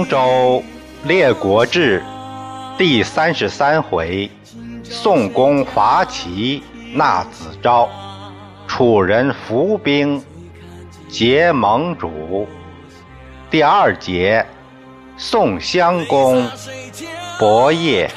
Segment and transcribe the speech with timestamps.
[0.00, 0.62] 荆州
[1.04, 2.02] 列国志
[2.78, 4.30] 第三十三回：
[4.82, 6.62] 宋公伐齐
[6.94, 7.86] 纳子昭，
[8.66, 10.24] 楚人伏兵
[11.06, 12.48] 结盟主。
[13.50, 14.46] 第二节：
[15.18, 16.48] 宋襄公
[17.38, 18.10] 伯业。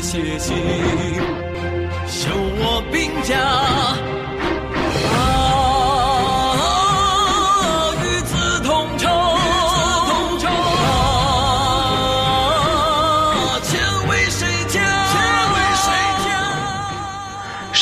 [0.00, 0.54] 写信，
[2.06, 4.03] 修我兵家。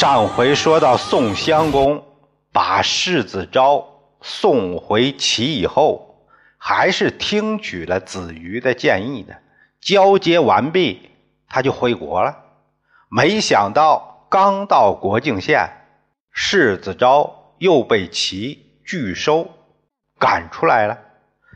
[0.03, 2.05] 上回说到宋襄公
[2.51, 3.87] 把世子昭
[4.21, 6.27] 送回齐以后，
[6.59, 9.33] 还是听取了子瑜的建议的。
[9.81, 11.09] 交接完毕，
[11.49, 12.37] 他就回国了。
[13.09, 15.71] 没想到刚到国境县，
[16.33, 19.49] 世子昭又被齐拒收，
[20.19, 20.99] 赶出来了。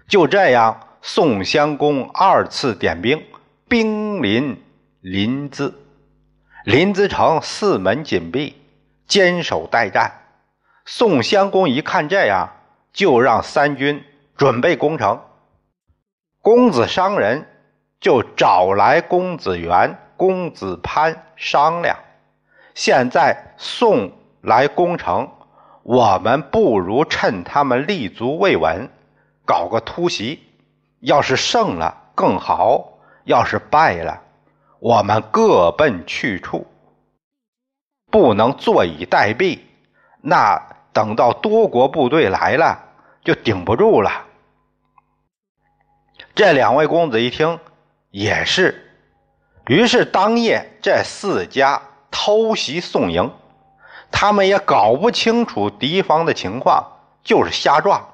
[0.07, 3.21] 就这样，宋襄公二次点兵，
[3.67, 4.63] 兵临
[5.01, 5.73] 临淄。
[6.67, 8.61] 临淄城四门紧闭，
[9.07, 10.11] 坚守待战。
[10.85, 12.49] 宋襄公一看这样，
[12.93, 14.03] 就让三军
[14.37, 15.23] 准备攻城。
[16.43, 17.47] 公子商人
[18.01, 21.97] 就找来公子元、公子潘商量：
[22.75, 24.11] 现在宋
[24.41, 25.31] 来攻城，
[25.85, 28.91] 我们不如趁他们立足未稳，
[29.45, 30.43] 搞个突袭。
[30.99, 34.21] 要是胜了更好，要是败了，
[34.87, 36.65] 我们各奔去处，
[38.09, 39.59] 不能坐以待毙。
[40.21, 42.79] 那等到多国部队来了，
[43.25, 44.27] 就顶不住了。
[46.37, 47.59] 这两位公子一听
[48.13, 48.93] 也是，
[49.67, 51.83] 于是当夜这四家
[52.13, 53.33] 偷袭宋营，
[54.13, 56.93] 他们也搞不清楚敌方的情况，
[57.25, 58.09] 就是瞎撞。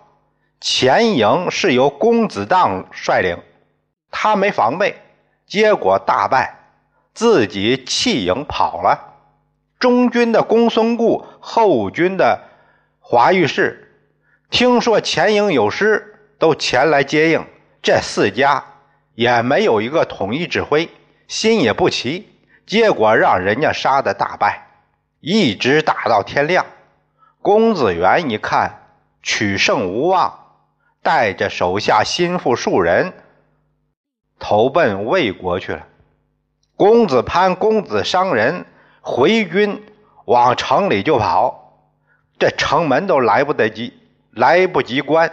[0.58, 3.36] 前营是由公子荡率领，
[4.10, 4.96] 他没防备，
[5.46, 6.60] 结果大败，
[7.14, 9.16] 自己弃营跑了。
[9.78, 12.40] 中军的公孙固，后军的
[13.00, 13.92] 华御士，
[14.48, 17.44] 听说前营有失，都前来接应。
[17.82, 18.64] 这四家
[19.14, 20.88] 也没有一个统一指挥，
[21.26, 22.28] 心也不齐，
[22.64, 24.68] 结果让人家杀的大败，
[25.18, 26.64] 一直打到天亮。
[27.40, 28.86] 公子元一看
[29.20, 30.32] 取胜无望，
[31.02, 33.12] 带着手下心腹数人
[34.38, 35.88] 投奔魏国去了。
[36.82, 38.66] 公子潘、公子商人
[39.02, 39.80] 回军
[40.24, 41.78] 往城里就跑，
[42.40, 43.96] 这城门都来不得及，
[44.32, 45.30] 来不及关。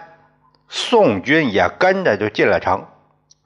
[0.68, 2.86] 宋军也跟着就进了城，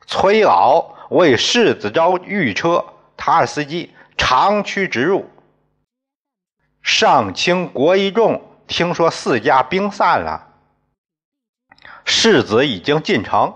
[0.05, 2.83] 崔敖为世子昭御车，
[3.15, 5.29] 他是司机，长驱直入。
[6.81, 10.49] 上清国一众听说四家兵散了，
[12.03, 13.53] 世子已经进城，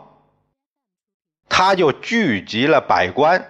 [1.50, 3.46] 他就聚集了百官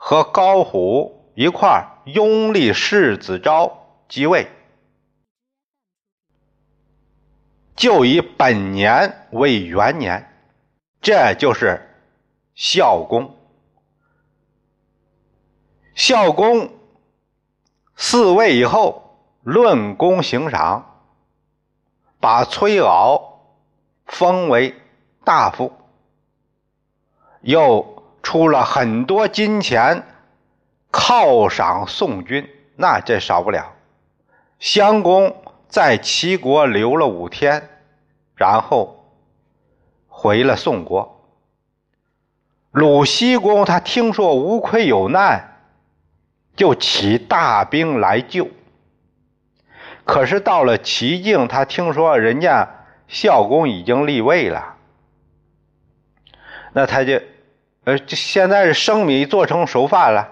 [0.00, 4.48] 和高虎一块拥立世子昭即位。
[7.76, 10.32] 就以本年为元年，
[11.00, 11.94] 这就是
[12.54, 13.36] 孝公。
[15.94, 16.70] 孝公
[17.96, 21.02] 嗣位以后，论功行赏，
[22.20, 23.40] 把崔敖
[24.06, 24.74] 封为
[25.24, 25.72] 大夫，
[27.42, 27.97] 又
[28.28, 30.04] 出了很多金钱
[30.92, 32.46] 犒赏宋军，
[32.76, 33.72] 那这少不了。
[34.58, 35.34] 襄公。
[35.66, 37.68] 在齐国留了五天，
[38.34, 39.04] 然后
[40.08, 41.26] 回了宋国。
[42.70, 45.58] 鲁僖公他听说吴亏有难，
[46.56, 48.48] 就起大兵来救。
[50.04, 52.66] 可是到了齐境，他听说人家
[53.08, 54.76] 孝公已经立位了，
[56.72, 57.20] 那他就，
[57.88, 60.28] 呃，现在是生米做成熟饭了，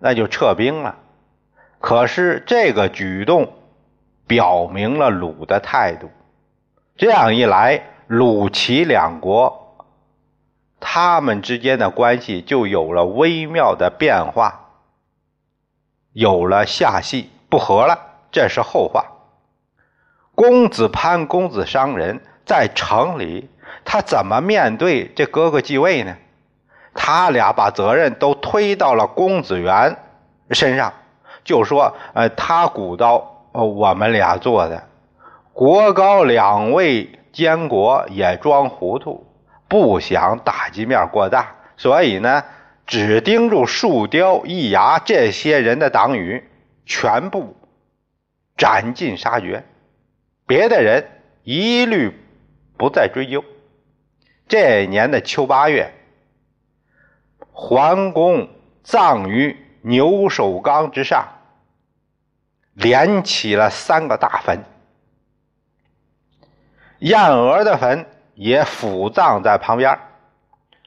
[0.00, 0.96] 那就撤兵了。
[1.78, 3.52] 可是这个举动。
[4.28, 6.10] 表明了鲁的态度，
[6.96, 9.86] 这样一来，鲁齐两国
[10.80, 14.72] 他们之间的关系就有了微妙的变化，
[16.12, 17.96] 有了下戏，不和了。
[18.32, 19.06] 这是后话。
[20.34, 23.48] 公子潘、公子商人在城里，
[23.84, 26.16] 他怎么面对这哥哥继位呢？
[26.96, 29.96] 他俩把责任都推到了公子元
[30.50, 30.92] 身上，
[31.44, 34.82] 就说：“呃，他鼓捣。”呃，我们俩做的，
[35.54, 39.26] 国高两位监国也装糊涂，
[39.66, 42.44] 不想打击面过大，所以呢，
[42.86, 46.46] 只盯住树雕、易牙这些人的党羽，
[46.84, 47.56] 全部
[48.58, 49.64] 斩尽杀绝，
[50.46, 51.08] 别的人
[51.42, 52.14] 一律
[52.76, 53.42] 不再追究。
[54.46, 55.90] 这年的秋八月，
[57.52, 58.48] 桓公
[58.82, 61.28] 葬于牛首冈之上，
[62.74, 64.64] 连起了三个大坟。
[66.98, 69.98] 燕娥的坟也辅葬在旁边，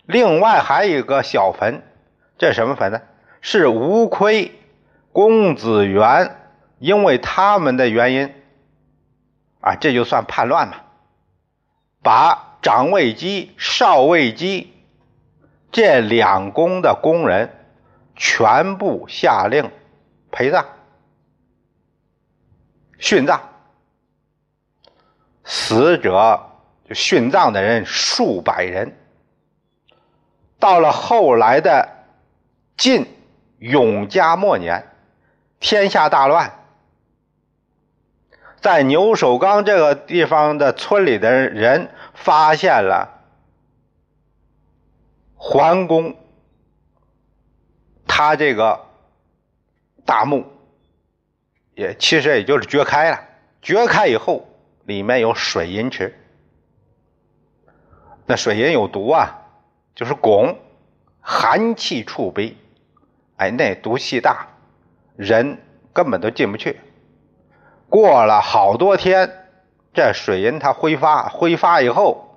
[0.06, 1.84] 另外还有一个小坟，
[2.38, 3.02] 这什么坟呢？
[3.42, 4.60] 是吴亏、
[5.12, 6.36] 公子元，
[6.80, 8.34] 因为他们的原因，
[9.62, 10.78] 啊，这就算叛乱嘛，
[12.02, 14.74] 把长卫姬、少卫姬
[15.72, 17.50] 这两宫的工人
[18.16, 19.72] 全部下令
[20.32, 20.66] 陪葬、
[23.00, 23.42] 殉葬。
[25.44, 26.40] 死者
[26.88, 28.96] 就殉葬的人数百人。
[30.60, 31.90] 到了后来的
[32.78, 33.08] 晋
[33.58, 34.86] 永嘉末年，
[35.60, 36.52] 天下大乱，
[38.60, 43.19] 在牛首岗这个地方的村里的人发现了
[45.40, 46.16] 桓公
[48.06, 48.86] 他这个
[50.06, 50.46] 大墓，
[51.74, 53.20] 也其实也就是掘开了，
[53.64, 54.46] 掘开以后。
[54.86, 56.18] 里面有水银池，
[58.26, 59.46] 那水银有毒啊，
[59.94, 60.56] 就是汞，
[61.22, 62.58] 寒气触鼻，
[63.38, 64.48] 哎，那毒气大，
[65.16, 65.62] 人
[65.94, 66.80] 根本都进不去。
[67.88, 69.48] 过了好多天，
[69.94, 72.29] 这水银它挥发，挥发以后，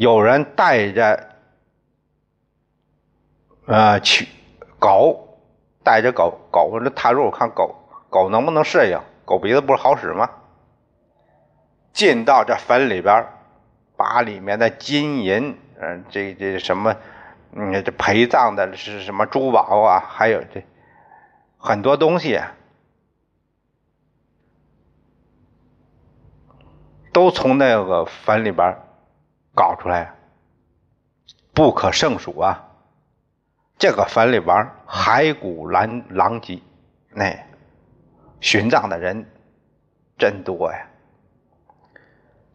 [0.00, 1.28] 有人带着
[3.66, 4.26] 呃去
[4.78, 5.38] 狗，
[5.84, 7.76] 带着狗狗这踏入看狗
[8.08, 10.30] 狗能不能适应，狗鼻子不是好使吗？
[11.92, 13.26] 进到这坟里边，
[13.94, 16.96] 把里面的金银，嗯，这这什么，
[17.52, 20.64] 嗯，这陪葬的是什么珠宝啊，还有这
[21.58, 22.40] 很多东西，
[27.12, 28.78] 都从那个坟里边
[29.54, 30.14] 搞出来，
[31.52, 32.66] 不可胜数啊！
[33.78, 36.60] 这个坟里边骸骨狼狼藉，
[37.10, 37.34] 那
[38.40, 39.26] 殉葬的人
[40.18, 40.86] 真多呀。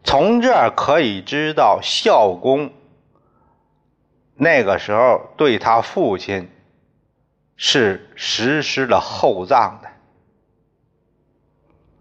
[0.04, 2.72] 从这儿可以知道，孝公
[4.34, 6.48] 那个时候对他父亲
[7.56, 9.88] 是实施了厚葬的，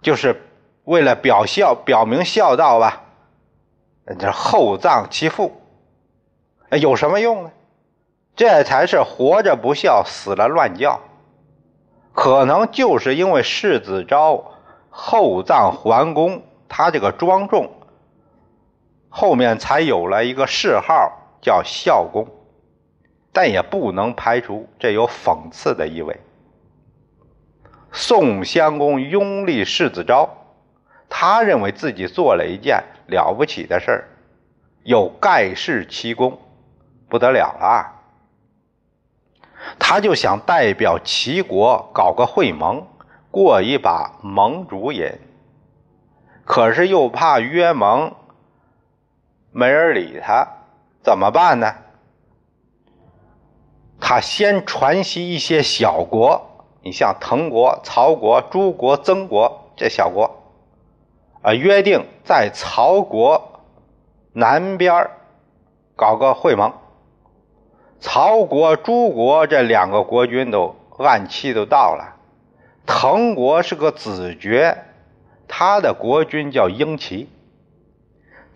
[0.04, 0.40] 就是
[0.84, 3.05] 为了表孝、表明孝道吧。
[4.19, 5.52] 这厚葬其父，
[6.72, 7.52] 有什么用呢？
[8.36, 11.00] 这才是活着不孝，死了乱叫。
[12.13, 14.51] 可能就是因为世子昭
[14.89, 17.72] 厚葬桓公，他这个庄重。
[19.10, 22.27] 后面才有了一个谥号叫孝公，
[23.32, 26.20] 但也不能排除这有讽刺的意味。
[27.91, 30.30] 宋襄公拥立世子昭，
[31.08, 34.08] 他认为自己做了一件了不起的事儿，
[34.84, 36.40] 有盖世奇功，
[37.10, 37.92] 不得了了。
[39.80, 42.88] 他就想代表齐国搞个会盟，
[43.32, 45.12] 过一把盟主瘾，
[46.44, 48.14] 可是又怕约盟。
[49.52, 50.48] 没人理他，
[51.02, 51.74] 怎么办呢？
[54.00, 60.35] 他先传习一些小国，你像滕国、曹国、朱国、曾国这小国，
[61.46, 63.62] 啊，约定在曹国
[64.34, 65.12] 南边
[65.96, 66.74] 搞个会盟。
[68.00, 72.16] 曹国、朱国这两个国君都按期都到了，
[72.88, 74.75] 滕国是个子爵，
[75.48, 77.30] 他的国君叫英齐。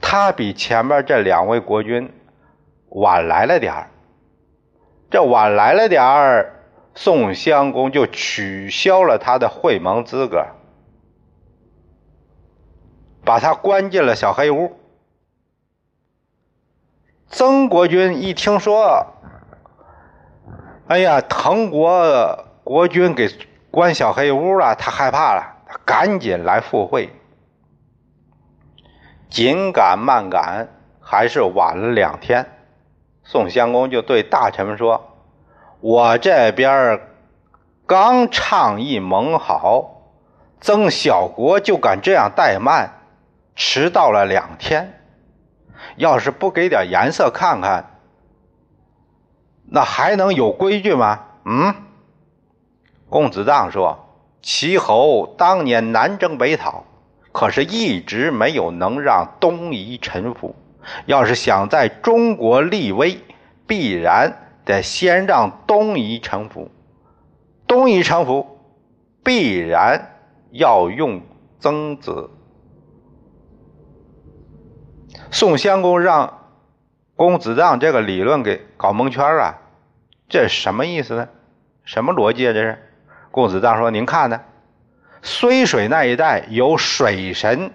[0.01, 2.12] 他比前面这两位国君
[2.88, 3.91] 晚来了点儿，
[5.12, 6.55] 这晚来了点儿，
[6.96, 10.43] 宋襄公就取消了他的会盟资格，
[13.29, 14.75] 把他关进了小黑屋。
[17.27, 19.05] 曾国军一听说，
[20.88, 23.29] 哎呀，滕国国君给
[23.69, 27.13] 关小黑屋了，他害怕了，他赶紧来赴会。
[29.29, 30.67] 紧赶慢赶，
[31.00, 32.48] 还是晚了两天。
[33.24, 35.19] 宋襄公就对大臣们说
[35.81, 37.00] ：“我这边
[37.86, 40.01] 刚倡议盟好，
[40.59, 42.89] 曾小国就敢这样怠慢，
[43.59, 45.01] 迟到了两天。
[45.97, 47.99] 要是不给点颜色看看，
[49.65, 51.75] 那还能有规矩吗？”嗯，
[53.09, 54.07] 公子荡说
[54.41, 56.85] ：“齐侯当年南征北讨。”
[57.31, 60.55] 可是，一直没有能让东夷臣服。
[61.05, 63.19] 要是想在中国立威，
[63.67, 66.71] 必然得先让东夷臣服。
[67.67, 68.59] 东夷臣服，
[69.23, 70.15] 必然
[70.51, 71.21] 要用
[71.59, 72.29] 曾子。
[75.31, 76.39] 宋襄公让
[77.15, 79.57] 公子让这个理论给搞蒙圈了，
[80.27, 81.27] 这什么意思呢？
[81.83, 82.53] 什么逻辑啊？
[82.53, 82.77] 这是
[83.29, 84.41] 公子让说：“您看呢，
[85.21, 87.71] 睢水那一带有水神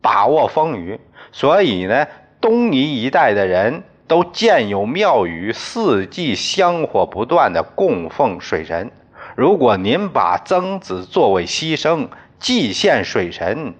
[0.00, 0.98] 把握风雨，
[1.30, 2.06] 所以呢，
[2.40, 8.90] 东夷一带的人都建有庙宇，四季香火不断的供奉水神。
[9.36, 12.08] 如果您把曾子作为牺牲，
[12.38, 13.74] 祭献水神，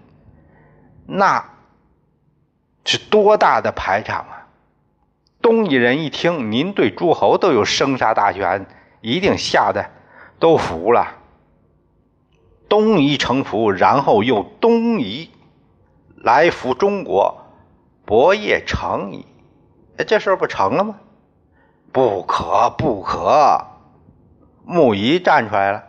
[1.07, 1.53] 那……”
[2.85, 4.47] 是多大的排场啊！
[5.41, 8.67] 东夷人一听您对诸侯都有生杀大权，
[9.01, 9.91] 一定吓得
[10.39, 11.17] 都服了。
[12.69, 15.31] 东夷臣服，然后又东夷
[16.17, 17.45] 来服中国，
[18.05, 19.27] 博业成矣。
[19.99, 20.97] 哎，这事不成了吗？
[21.93, 23.65] 不可不可！
[24.65, 25.85] 穆仪站出来了，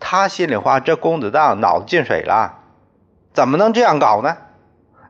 [0.00, 2.58] 他心里话：这公子荡脑子进水了，
[3.32, 4.36] 怎么能这样搞呢？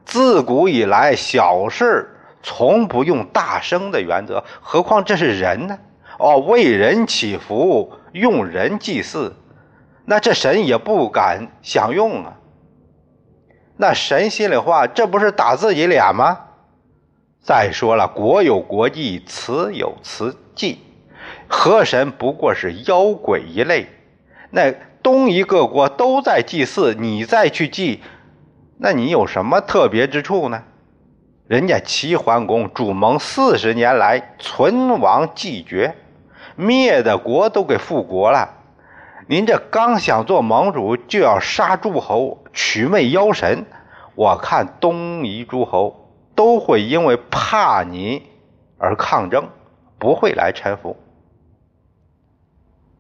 [0.05, 2.09] 自古以来，小事
[2.43, 5.79] 从不用大声的原则，何况这是人呢？
[6.19, 9.35] 哦，为人祈福，用人祭祀，
[10.05, 12.35] 那这神也不敢享用啊。
[13.77, 16.39] 那神心里话，这不是打自己脸吗？
[17.43, 20.79] 再说了，国有国纪，此有此纪，
[21.49, 23.89] 河神不过是妖鬼一类。
[24.51, 28.03] 那东夷各国都在祭祀，你再去祭。
[28.85, 30.65] 那你有什么特别之处呢？
[31.47, 35.95] 人家齐桓公主盟四十年来存亡既绝，
[36.57, 38.57] 灭的国都给复国了。
[39.29, 43.65] 您这刚想做盟主，就要杀诸侯，取媚妖神。
[44.17, 48.25] 我看东夷诸侯都会因为怕你
[48.79, 49.49] 而抗争，
[49.97, 50.97] 不会来臣服。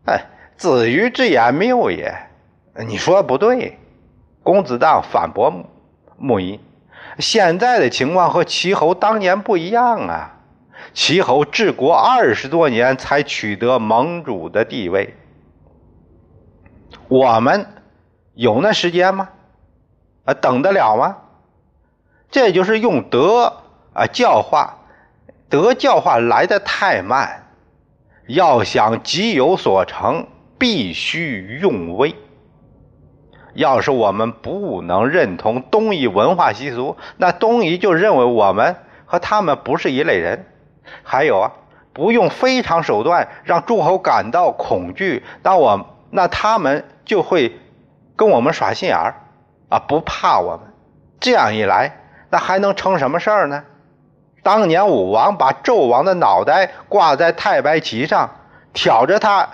[0.06, 2.14] 哎，子瑜之言谬也。
[2.86, 3.80] 你说不对。
[4.42, 5.52] 公子荡反驳
[6.16, 6.58] 穆仪
[7.18, 10.40] ：“现在的情况和齐侯当年不一样啊！
[10.92, 15.14] 齐侯治国二十多年才取得盟主的地位，
[17.08, 17.66] 我们
[18.34, 19.28] 有那时间吗？
[20.24, 21.18] 啊，等得了吗？
[22.30, 24.78] 这就是用德啊教化，
[25.48, 27.46] 德教化来的太慢，
[28.26, 30.26] 要想急有所成，
[30.58, 32.14] 必须用威。”
[33.54, 40.46] 要是我们不能认同东夷文化习俗，那东夷就认为我们和他们不是一类人。
[41.02, 41.52] 还有啊，
[41.92, 47.58] 不用非常手段让诸侯感到恐惧，那我那他们就会
[48.16, 49.14] 跟我们耍心眼儿
[49.68, 50.72] 啊，不怕我们。
[51.20, 53.64] 这样一来，那还能成什么事儿呢？
[54.42, 58.28] 当年武王把纣王的脑袋挂在太白旗上，
[58.72, 59.48] 挑着他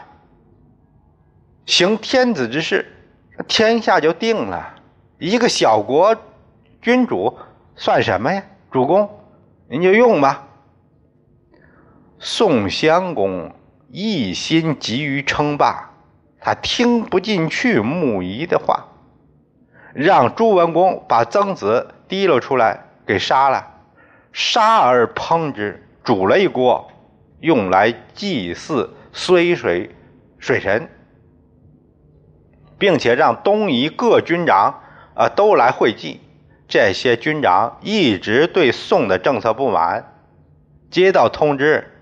[1.66, 2.94] 行天子之事。
[3.46, 4.74] 天下就定了，
[5.18, 6.16] 一个小国
[6.82, 7.38] 君主
[7.76, 8.42] 算什么呀？
[8.70, 9.08] 主公，
[9.68, 10.48] 您就用吧。
[12.18, 13.54] 宋襄公
[13.90, 15.90] 一心急于称霸，
[16.40, 18.88] 他听不进去穆仪的话，
[19.94, 23.64] 让朱文公把曾子提了出来给杀了，
[24.32, 26.90] 杀而烹之，煮了一锅，
[27.40, 29.94] 用来祭祀睢水
[30.38, 30.90] 水神。
[32.78, 34.80] 并且让东夷各军长
[35.14, 36.20] 啊都来会稽，
[36.68, 40.12] 这些军长一直对宋的政策不满，
[40.90, 41.92] 接到通知，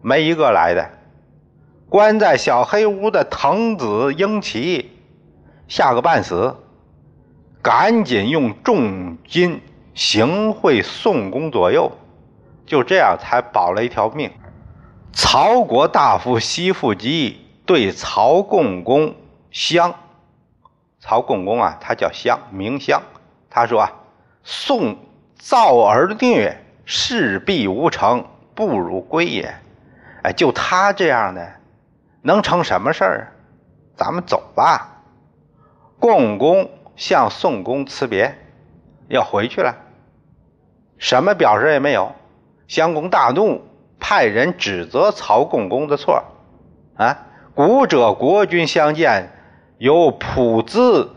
[0.00, 0.90] 没一个来的。
[1.88, 4.92] 关在小黑屋的滕子婴奇
[5.68, 6.56] 吓个半死，
[7.60, 9.60] 赶紧用重金
[9.92, 11.92] 行贿宋公左右，
[12.64, 14.30] 就这样才保了一条命。
[15.12, 19.14] 曹国大夫西附基对曹共公
[19.50, 19.94] 相。
[21.02, 23.02] 曹共公啊，他叫襄，名襄。
[23.50, 23.92] 他说啊，
[24.44, 24.96] 宋
[25.34, 29.52] 造而虐，势必无成，不如归也。
[30.22, 31.54] 哎，就他这样的，
[32.22, 33.32] 能成什么事儿？
[33.96, 35.02] 咱们走吧。
[35.98, 38.38] 共公向宋公辞别，
[39.08, 39.74] 要回去了。
[40.98, 42.12] 什么表示也没有。
[42.68, 43.60] 襄公大怒，
[43.98, 46.22] 派人指责曹共公的错。
[46.96, 49.30] 啊，古者国君相见。
[49.82, 51.10] 有朴资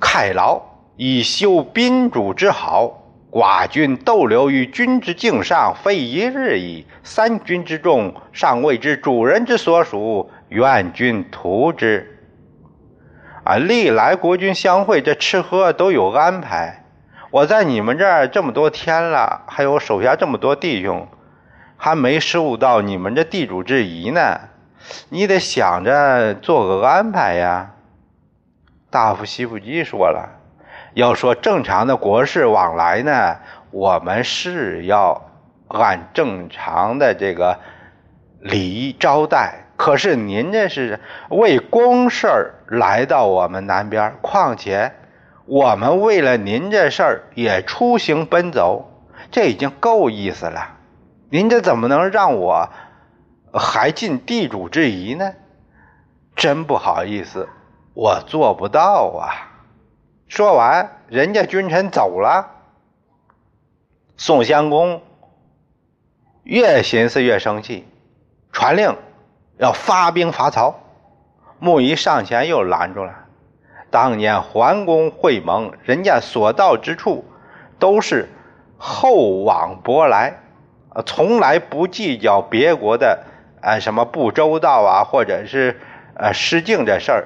[0.00, 0.60] 犒劳，
[0.96, 3.04] 以修宾主之好。
[3.30, 6.84] 寡君逗留于君之境上，非一日矣。
[7.04, 12.18] 三军之众，尚未知主人之所属，愿君图之。
[13.44, 16.86] 啊，历来国君相会，这吃喝都有安排。
[17.30, 21.06] 我在你们这儿这么多天了，还有手下这么多弟兄，
[21.76, 24.40] 还没受到你们这地主之谊呢。
[25.08, 27.70] 你得想着做个安排呀！
[28.90, 30.28] 大夫西富基说了，
[30.94, 33.36] 要说正常的国事往来呢，
[33.70, 35.30] 我们是要
[35.68, 37.58] 按正常的这个
[38.40, 39.64] 礼仪招待。
[39.76, 44.92] 可是您这是为公事儿来到我们南边，况且
[45.44, 48.90] 我们为了您这事儿也出行奔走，
[49.30, 50.76] 这已经够意思了。
[51.30, 52.70] 您这怎么能让我
[53.52, 55.32] 还尽地主之谊呢？
[56.36, 57.48] 真不好意思，
[57.94, 59.52] 我做不到啊。
[60.28, 62.50] 说完，人家君臣走了。
[64.16, 65.02] 宋襄公
[66.42, 67.86] 越寻思越生气，
[68.52, 68.96] 传令。
[69.56, 70.78] 要发兵伐曹，
[71.58, 73.12] 穆仪上前又拦住了。
[73.90, 77.24] 当年桓公会盟，人家所到之处
[77.80, 78.28] 都是
[78.76, 80.38] 厚往薄来，
[81.04, 83.24] 从来不计较别国的
[83.60, 85.80] 呃什么不周到啊，或者是
[86.14, 87.24] 呃失敬这事儿，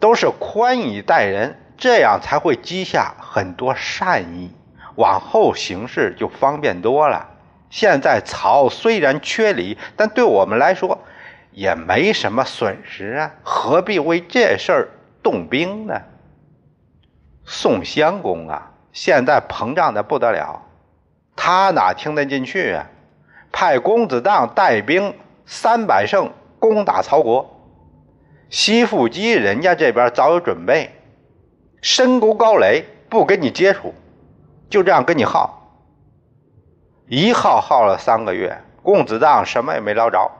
[0.00, 4.52] 都是宽以待人，这样才会积下很多善意，
[4.96, 7.28] 往后行事就方便多了。
[7.70, 10.98] 现在曹虽然缺礼，但对我们来说。
[11.50, 14.88] 也没什么损失啊，何必为这事儿
[15.24, 16.02] 动兵呢？
[17.44, 20.62] 宋襄公啊，现在膨胀的不得了，
[21.34, 22.86] 他哪听得进去啊？
[23.50, 25.12] 派公子荡带兵
[25.50, 27.58] 三百胜攻打曹国，
[28.50, 30.90] 西附基人家这边早有准备，
[31.80, 33.94] 深沟高垒，不跟你接触，
[34.68, 35.72] 就这样跟你耗，
[37.06, 40.30] 一耗耗了三个月，公子荡什么也没捞着。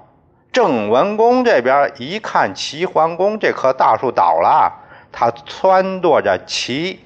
[0.52, 4.70] 郑文公这边一看齐桓公这棵大树倒了，
[5.10, 7.00] 他撺掇着齐、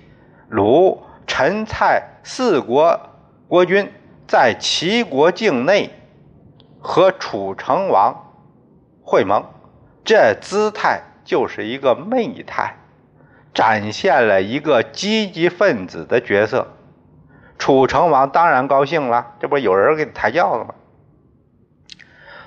[0.49, 2.99] 鲁、陈、蔡四国
[3.47, 3.89] 国君
[4.27, 5.89] 在齐国境内
[6.83, 8.35] 和楚成王
[9.03, 9.45] 会盟，
[10.05, 12.77] 这姿态就是一个媚态，
[13.55, 16.67] 展现了一个积极分子的角色。
[17.57, 20.75] 楚成王当然高兴了，这不有人给他抬轿子吗？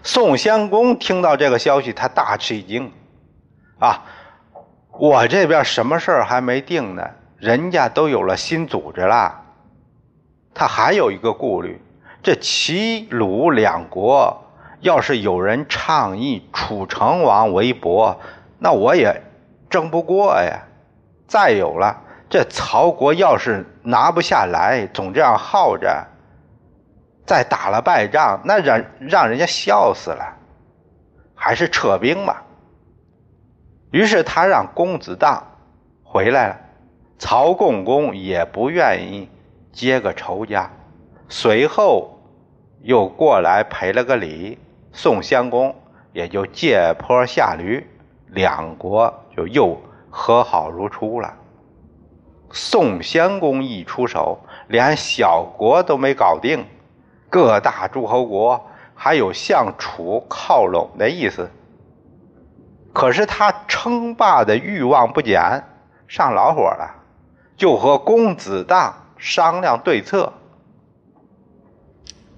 [0.03, 2.91] 宋襄公听到这个消息，他大吃一惊，
[3.79, 4.03] 啊，
[4.91, 9.43] 我这边什么事儿还没定呢，人家都有了新组织了。
[10.53, 11.81] 他还有一个顾虑，
[12.25, 14.45] 这齐鲁两国
[14.79, 18.19] 要是有人倡议楚成王为伯，
[18.57, 19.21] 那我也
[19.69, 20.63] 争不过呀。
[21.27, 26.07] 再有了，这曹国要是拿不下来，总这样耗着。
[27.27, 30.35] 再打了败仗，那让让人家笑死了，
[31.35, 32.43] 还是撤兵吧。
[33.91, 35.45] 于是他让公子荡
[36.03, 36.59] 回来了，
[37.19, 39.29] 曹共公也不愿意
[39.71, 40.71] 接个仇家，
[41.29, 42.13] 随后
[42.85, 44.59] 又过来赔了个礼，
[44.93, 45.73] 宋襄公
[46.13, 47.83] 也就借坡下驴，
[48.27, 49.75] 两国就又
[50.11, 51.33] 和好如初了。
[52.51, 56.63] 宋襄公一出手，连小国都没搞定。
[57.27, 61.49] 各大诸侯国还有向楚靠拢的意思，
[62.93, 65.63] 可是他称霸的欲望不减，
[66.07, 66.93] 上老火了，
[67.57, 70.31] 就和公子荡商量对策。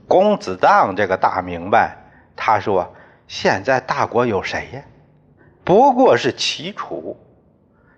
[0.08, 1.98] 公子荡这个大明白，
[2.36, 2.96] 他说
[3.28, 4.82] ：“现在大国有谁呀？
[5.64, 7.18] 不过是齐楚。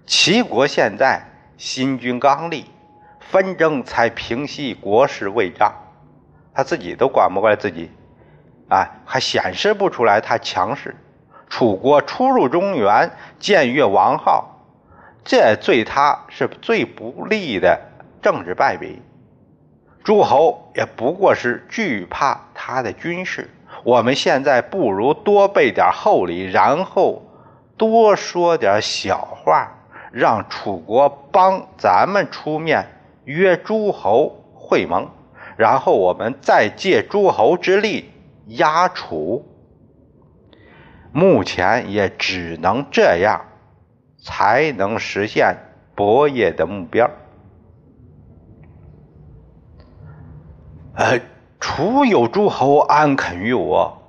[0.06, 1.22] 齐国现在
[1.56, 2.66] 新军刚立，
[3.20, 5.72] 纷争才平息，国事未彰。”
[6.52, 7.92] 他自己都管不过来自己，
[8.70, 10.96] 啊，还显示不出来他强势。
[11.48, 14.66] 楚国初入中原，僭越王号，
[15.24, 17.80] 这对他是最不利的
[18.22, 19.02] 政治败笔。
[20.10, 23.48] 诸侯也不过是惧怕他的军事。
[23.84, 27.22] 我们现在不如多备点厚礼，然后
[27.78, 29.72] 多说点小话，
[30.12, 32.88] 让楚国帮咱们出面
[33.26, 35.08] 约诸侯会盟。
[35.56, 38.10] 然后我们再借诸侯之力
[38.48, 39.46] 压楚，
[41.12, 43.46] 目前也只能这样，
[44.18, 45.56] 才能实现
[45.94, 47.12] 伯业的目标。
[51.00, 51.22] 呃，
[51.62, 54.02] 楚有诸侯安肯于我？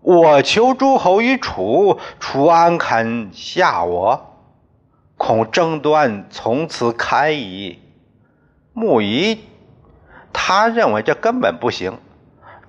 [0.00, 4.34] 我求诸侯于楚，楚安肯下我？
[5.16, 7.78] 恐争端从此开矣。
[8.72, 9.38] 穆仪。
[10.32, 11.96] 他认为这根本不行，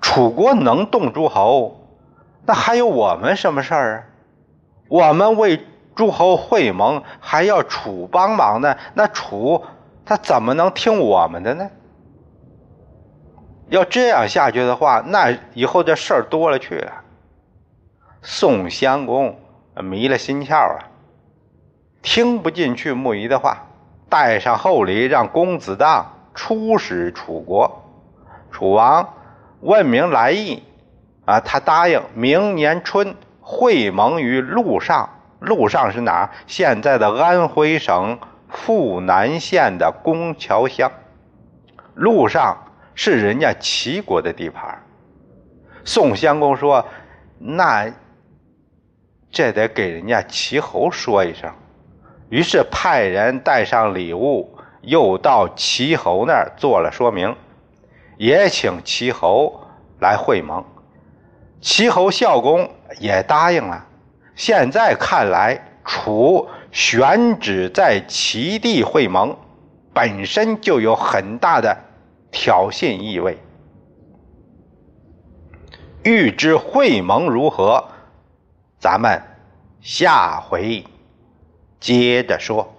[0.00, 1.80] 楚国能动诸侯，
[2.46, 4.00] 那还有我们什么事儿啊？
[4.88, 5.66] 我们为
[5.96, 9.64] 诸侯会盟，还要楚帮忙呢，那楚
[10.04, 11.68] 他怎么能听我们的呢？
[13.68, 16.92] 要这样下去的话，那以后这事儿多了去了。
[18.22, 19.38] 宋襄公
[19.82, 20.88] 迷了心窍啊，
[22.02, 23.66] 听不进去穆仪的话，
[24.08, 27.84] 带上厚礼，让公子当出使楚国。
[28.50, 29.14] 楚王
[29.60, 30.62] 问明来意，
[31.26, 35.10] 啊，他答应明年春会盟于陆上。
[35.40, 36.30] 陆上是哪儿？
[36.46, 40.90] 现在的安徽省阜南县的宫桥乡。
[41.94, 42.56] 陆上
[43.00, 44.76] 是人家齐国的地盘。
[45.84, 46.84] 宋襄公说
[47.38, 47.88] ：“那
[49.30, 51.48] 这得给人家齐侯说一声。”
[52.28, 57.36] 于是派人带上礼物，又到齐侯那儿做了说明，
[58.16, 59.60] 也请齐侯
[60.00, 60.64] 来会盟。
[61.60, 63.86] 齐侯孝公也答应了。
[64.34, 69.36] 现在看来，楚选址在齐地会盟，
[69.94, 71.76] 本身就有很大的
[72.30, 73.38] 挑衅意味。
[76.04, 77.84] 欲知会盟如何，
[78.78, 79.20] 咱们
[79.80, 80.84] 下回。
[81.80, 82.77] 接着说。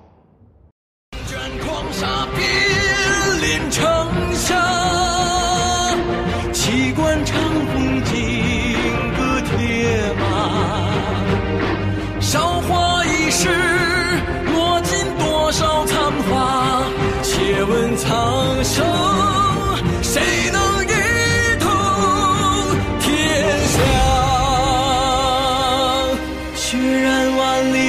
[27.10, 27.80] 血染万里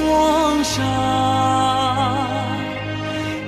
[0.00, 0.80] 黄沙，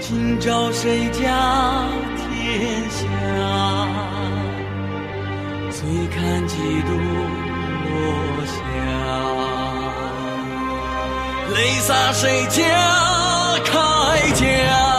[0.00, 2.24] 今朝谁家天
[2.90, 2.98] 下？
[5.70, 6.92] 醉看几度
[7.86, 7.88] 落
[8.44, 8.52] 霞。
[11.54, 12.60] 泪洒谁家
[13.64, 13.72] 铠
[14.34, 14.95] 甲？